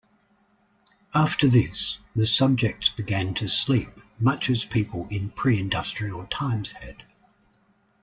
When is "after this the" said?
1.13-2.25